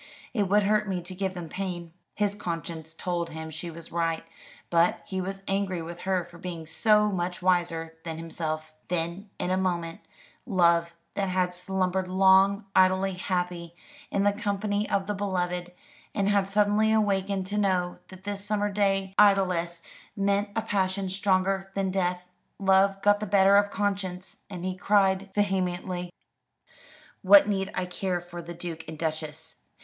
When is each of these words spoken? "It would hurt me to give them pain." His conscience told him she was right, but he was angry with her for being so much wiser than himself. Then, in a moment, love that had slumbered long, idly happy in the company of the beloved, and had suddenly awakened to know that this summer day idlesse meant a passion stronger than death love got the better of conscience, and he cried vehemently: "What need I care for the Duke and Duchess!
"It 0.33 0.49
would 0.49 0.63
hurt 0.63 0.87
me 0.89 0.99
to 1.03 1.13
give 1.13 1.35
them 1.35 1.47
pain." 1.47 1.93
His 2.15 2.33
conscience 2.33 2.95
told 2.95 3.29
him 3.29 3.51
she 3.51 3.69
was 3.69 3.91
right, 3.91 4.23
but 4.71 5.03
he 5.05 5.21
was 5.21 5.43
angry 5.47 5.79
with 5.79 5.99
her 5.99 6.25
for 6.25 6.39
being 6.39 6.65
so 6.65 7.11
much 7.11 7.43
wiser 7.43 7.95
than 8.03 8.17
himself. 8.17 8.73
Then, 8.87 9.29
in 9.37 9.51
a 9.51 9.57
moment, 9.57 10.01
love 10.43 10.95
that 11.13 11.29
had 11.29 11.53
slumbered 11.53 12.07
long, 12.07 12.65
idly 12.75 13.13
happy 13.13 13.75
in 14.09 14.23
the 14.23 14.33
company 14.33 14.89
of 14.89 15.05
the 15.05 15.13
beloved, 15.13 15.71
and 16.15 16.29
had 16.29 16.47
suddenly 16.47 16.91
awakened 16.91 17.45
to 17.45 17.59
know 17.59 17.99
that 18.07 18.23
this 18.23 18.43
summer 18.43 18.71
day 18.71 19.13
idlesse 19.19 19.83
meant 20.15 20.49
a 20.55 20.63
passion 20.63 21.09
stronger 21.09 21.71
than 21.75 21.91
death 21.91 22.25
love 22.57 22.99
got 23.03 23.19
the 23.19 23.27
better 23.27 23.55
of 23.55 23.69
conscience, 23.69 24.45
and 24.49 24.65
he 24.65 24.75
cried 24.75 25.29
vehemently: 25.35 26.11
"What 27.21 27.47
need 27.47 27.71
I 27.75 27.85
care 27.85 28.19
for 28.19 28.41
the 28.41 28.55
Duke 28.55 28.83
and 28.87 28.97
Duchess! 28.97 29.57